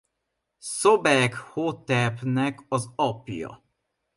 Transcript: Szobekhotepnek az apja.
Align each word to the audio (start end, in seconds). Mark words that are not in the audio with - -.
Szobekhotepnek 0.59 2.65
az 2.69 2.87
apja. 2.95 3.63